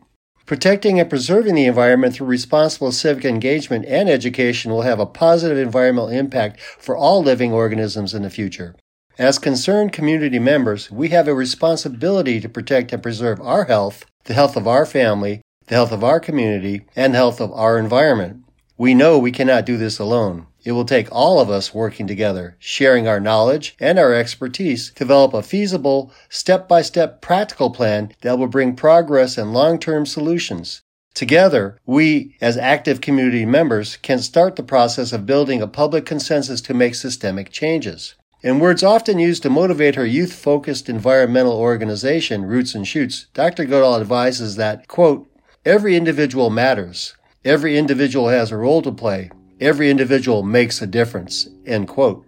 [0.46, 5.58] Protecting and preserving the environment through responsible civic engagement and education will have a positive
[5.58, 8.74] environmental impact for all living organisms in the future.
[9.22, 14.34] As concerned community members, we have a responsibility to protect and preserve our health, the
[14.34, 18.42] health of our family, the health of our community, and the health of our environment.
[18.76, 20.48] We know we cannot do this alone.
[20.64, 24.94] It will take all of us working together, sharing our knowledge and our expertise to
[25.04, 30.04] develop a feasible, step by step practical plan that will bring progress and long term
[30.04, 30.82] solutions.
[31.14, 36.60] Together, we, as active community members, can start the process of building a public consensus
[36.62, 38.16] to make systemic changes.
[38.42, 43.64] In words often used to motivate her youth focused environmental organization, Roots and Shoots, Dr.
[43.64, 45.30] Goodall advises that, quote,
[45.64, 47.16] every individual matters.
[47.44, 49.30] Every individual has a role to play.
[49.60, 51.48] Every individual makes a difference.
[51.64, 52.26] End quote.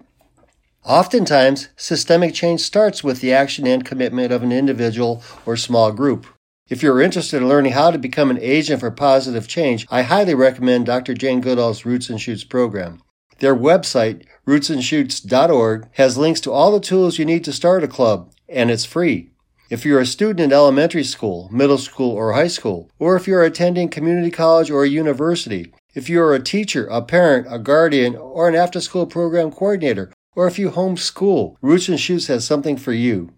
[0.84, 6.26] Oftentimes, systemic change starts with the action and commitment of an individual or small group.
[6.68, 10.34] If you're interested in learning how to become an agent for positive change, I highly
[10.34, 11.14] recommend Dr.
[11.14, 13.02] Jane Goodall's Roots and Shoots program.
[13.40, 18.32] Their website, rootsandshoots.org, has links to all the tools you need to start a club,
[18.48, 19.30] and it's free.
[19.70, 23.42] If you're a student in elementary school, middle school, or high school, or if you're
[23.42, 28.14] attending community college or a university, if you are a teacher, a parent, a guardian,
[28.14, 32.76] or an after school program coordinator, or if you homeschool, Roots and Shoots has something
[32.76, 33.32] for you.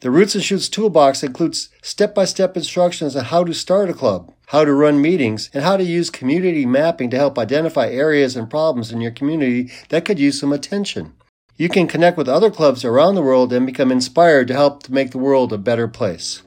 [0.00, 3.94] The Roots and Shoots toolbox includes step by step instructions on how to start a
[3.94, 8.36] club, how to run meetings, and how to use community mapping to help identify areas
[8.36, 11.12] and problems in your community that could use some attention.
[11.56, 14.92] You can connect with other clubs around the world and become inspired to help to
[14.92, 16.42] make the world a better place.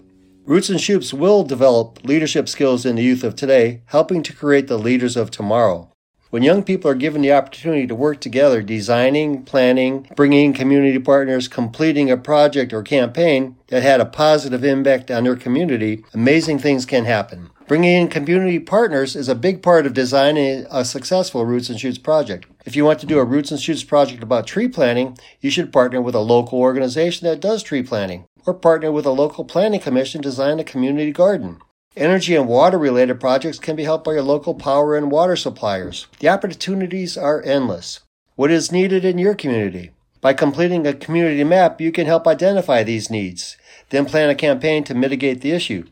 [0.46, 4.68] Roots and Shoots will develop leadership skills in the youth of today, helping to create
[4.68, 5.92] the leaders of tomorrow.
[6.30, 11.48] When young people are given the opportunity to work together, designing, planning, bringing community partners,
[11.48, 16.86] completing a project or campaign that had a positive impact on their community, amazing things
[16.86, 17.50] can happen.
[17.70, 22.00] Bringing in community partners is a big part of designing a successful Roots and Shoots
[22.00, 22.48] project.
[22.66, 25.72] If you want to do a Roots and Shoots project about tree planting, you should
[25.72, 29.80] partner with a local organization that does tree planting or partner with a local planning
[29.80, 31.60] commission to design a community garden.
[31.96, 36.08] Energy and water related projects can be helped by your local power and water suppliers.
[36.18, 38.00] The opportunities are endless.
[38.36, 39.92] What is needed in your community?
[40.22, 43.58] By completing a community map, you can help identify these needs,
[43.92, 45.86] then plan a campaign to mitigate the issue.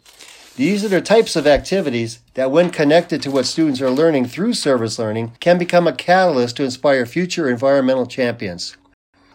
[0.58, 4.56] These are the types of activities that, when connected to what students are learning through
[4.56, 8.76] service learning, can become a catalyst to inspire future environmental champions.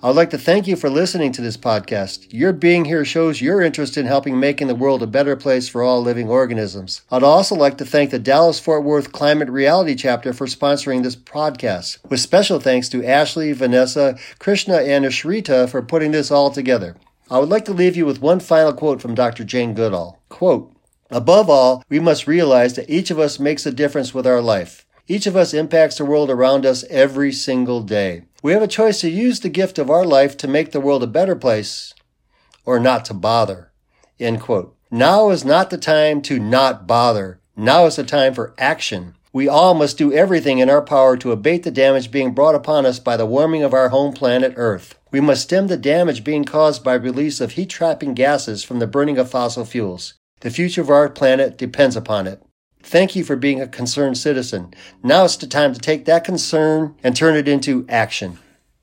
[0.02, 2.26] I'd like to thank you for listening to this podcast.
[2.30, 5.84] Your being here shows your interest in helping making the world a better place for
[5.84, 7.02] all living organisms.
[7.08, 11.14] I'd also like to thank the Dallas Fort Worth Climate Reality chapter for sponsoring this
[11.14, 16.96] podcast, with special thanks to Ashley, Vanessa, Krishna, and Ashrita for putting this all together.
[17.30, 19.44] I would like to leave you with one final quote from Dr.
[19.44, 20.20] Jane Goodall.
[20.28, 20.74] Quote,
[21.12, 24.86] Above all, we must realize that each of us makes a difference with our life.
[25.06, 28.22] Each of us impacts the world around us every single day.
[28.42, 31.02] We have a choice to use the gift of our life to make the world
[31.02, 31.92] a better place
[32.64, 33.72] or not to bother.
[34.18, 34.74] End quote.
[34.90, 37.40] Now is not the time to not bother.
[37.56, 39.14] Now is the time for action.
[39.34, 42.86] We all must do everything in our power to abate the damage being brought upon
[42.86, 44.98] us by the warming of our home planet Earth.
[45.10, 48.86] We must stem the damage being caused by release of heat trapping gases from the
[48.86, 50.14] burning of fossil fuels.
[50.42, 52.42] The future of our planet depends upon it.
[52.82, 54.74] Thank you for being a concerned citizen.
[55.00, 58.40] Now it's the time to take that concern and turn it into action.